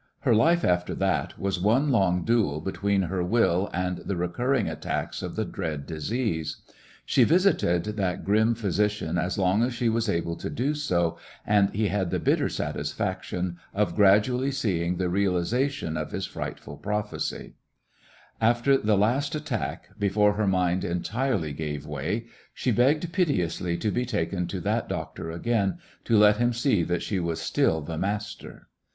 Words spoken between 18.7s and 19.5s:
After the last